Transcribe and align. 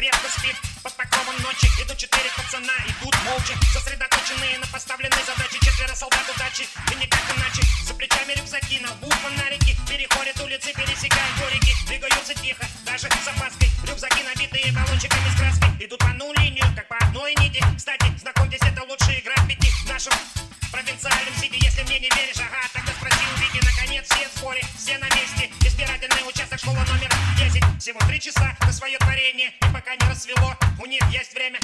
крепко 0.00 0.28
спит 0.30 0.56
Под 0.82 0.94
покровом 0.96 1.36
ночи 1.42 1.68
идут 1.82 1.98
четыре 1.98 2.30
пацана 2.34 2.72
Идут 2.88 3.14
молча, 3.24 3.52
сосредоточенные 3.72 4.56
на 4.58 4.66
поставленной 4.68 5.24
задаче. 5.28 5.58
Четверо 5.60 5.94
солдат 5.94 6.24
удачи, 6.34 6.64
и 6.90 6.94
никак 6.96 7.20
иначе. 7.36 7.62
За 7.84 7.92
плечами 7.92 8.32
рюкзаки, 8.32 8.80
на 8.80 8.92
лбу 8.92 9.10
фонарики. 9.22 9.76
Переходят 9.88 10.40
улицы, 10.40 10.72
пересекают 10.72 11.36
дворики 11.36 11.76
Двигаются 11.86 12.34
тихо, 12.34 12.64
даже 12.86 13.08
с 13.08 13.28
опаской. 13.28 13.68
Рюкзаки 13.84 14.22
набитые 14.22 14.72
баллончиками 14.72 15.28
с 15.28 15.36
краской. 15.36 15.68
Идут 15.84 16.00
по 16.00 16.08
одну 16.08 16.32
линию, 16.32 16.66
как 16.74 16.88
по 16.88 16.96
одной 16.96 17.34
нити. 17.34 17.62
Кстати, 17.76 18.06
знакомьтесь, 18.18 18.62
это 18.62 18.82
лучшая 18.84 19.20
игра 19.20 19.36
пяти 19.46 19.68
В 19.84 19.88
нашем 19.88 20.14
провинциальном 20.72 21.34
сиде. 21.36 21.58
Если 21.60 21.82
мне 21.82 21.98
не 22.00 22.08
веришь, 22.16 22.40
ага, 22.40 22.62
тогда 22.72 22.92
спроси 22.92 23.24
у 23.34 23.40
Вики. 23.40 23.60
Наконец 23.64 24.06
все 24.08 24.28
в 24.28 24.38
сборе, 24.38 24.62
все 24.78 24.96
на 24.96 25.09
всего 27.90 28.06
три 28.06 28.20
часа 28.20 28.56
на 28.60 28.72
свое 28.72 28.96
творение 28.98 29.48
И 29.48 29.72
пока 29.72 29.96
не 29.96 30.08
рассвело, 30.08 30.54
у 30.78 30.86
них 30.86 31.02
есть 31.10 31.34
время. 31.34 31.58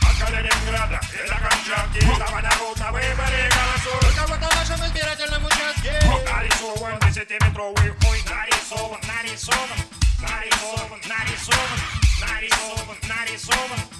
От 0.00 0.16
Калининграда 0.20 1.00
и 1.12 1.28
до 1.28 1.34
Камчатки 1.34 1.98
Чтобы 1.98 2.40
народ 2.40 2.78
на 2.78 2.92
выборе 2.92 3.50
голосует 3.50 4.12
У 4.12 4.16
кого-то 4.16 4.46
в 4.46 4.54
нашем 4.54 4.86
избирательном 4.86 5.44
участке. 5.44 5.92
Нарисован 6.32 7.00
десятиметровый 7.00 7.90
хуй 8.00 8.22
Нарисован, 8.30 9.00
нарисован, 9.08 9.80
нарисован, 10.20 11.00
нарисован, 11.04 11.80
нарисован, 12.20 12.96
нарисован, 12.96 12.96
нарисован 13.08 13.99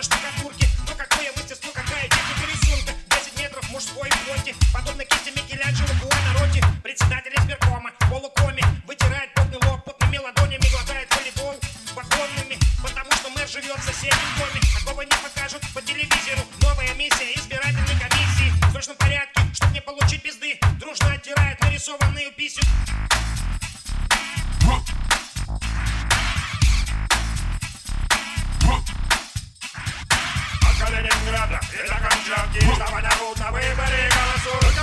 на 0.00 0.04
штукатурке 0.04 0.66
Но 0.88 0.94
какое 0.96 1.30
мастерство, 1.36 1.70
какая 1.72 2.08
техника 2.08 2.44
рисунка 2.48 2.92
10 3.10 3.38
метров 3.38 3.70
мужской 3.70 4.08
плоти 4.24 4.54
Подобно 4.72 5.04
кисти 5.04 5.30
Микеланджело 5.30 5.92
Буонаротти 6.00 6.64
Председатель 6.82 7.34
избиркома 7.36 7.90
в 8.00 8.08
полукоме 8.08 8.64
Вытирает 8.86 9.34
потный 9.34 9.58
лоб 9.68 9.84
потными 9.84 10.16
ладонями 10.16 10.64
Глотает 10.72 11.14
волейбол 11.14 11.54
вагонными 11.94 12.56
Потому 12.82 13.12
что 13.12 13.28
мэр 13.28 13.46
живет 13.46 13.76
в 13.76 13.84
соседнем 13.84 14.30
доме. 14.38 14.60
Такого 14.78 15.02
не 15.02 15.16
покажут 15.20 15.60
по 15.74 15.82
телевизору 15.82 16.48
I 33.42 33.50
way, 33.54 33.72
but 33.74 33.88
it 33.88 34.12
goes 34.12 34.42
so. 34.44 34.52
Me 34.68 34.74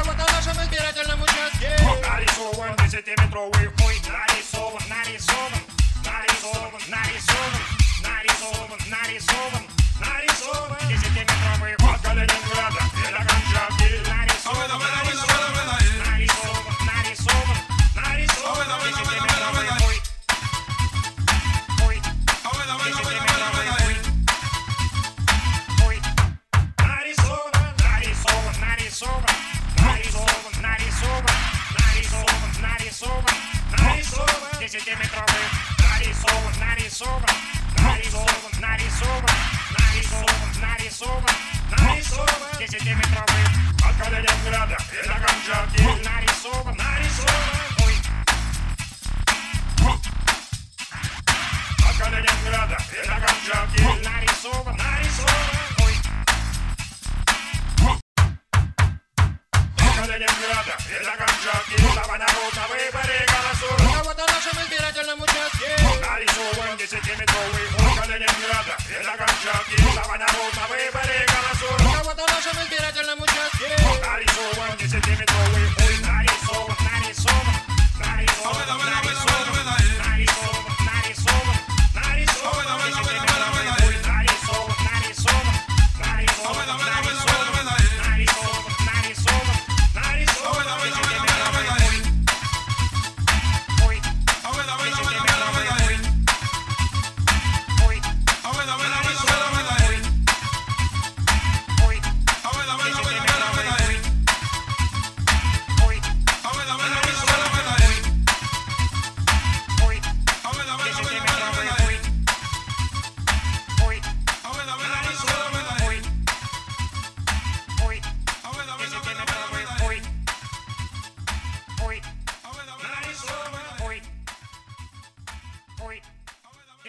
Ella 44.17 44.33
es 44.33 44.45
grata, 44.45 44.77
la 45.05 45.19
cancha 45.19 45.67
tiene 45.75 46.01
nariz 46.01 46.31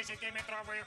10-метровых 0.09 0.87